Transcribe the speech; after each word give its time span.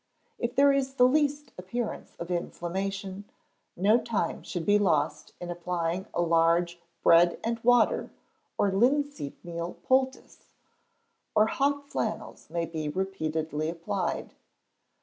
If 0.39 0.55
there 0.55 0.71
is 0.71 0.95
the 0.95 1.07
least 1.07 1.51
appearance 1.59 2.15
of 2.15 2.31
inflammation, 2.31 3.25
no 3.77 3.99
time 3.99 4.41
should 4.41 4.65
be 4.65 4.79
lost 4.79 5.33
in 5.39 5.51
applying 5.51 6.07
a 6.11 6.23
large 6.23 6.79
bread 7.03 7.39
and 7.43 7.63
water 7.63 8.09
or 8.57 8.71
linseed 8.71 9.35
meal 9.45 9.75
poultice, 9.83 10.55
or 11.35 11.45
hot 11.45 11.87
flannels 11.87 12.49
may 12.49 12.65
be 12.65 12.89
repeatedly 12.89 13.69
applied. 13.69 14.33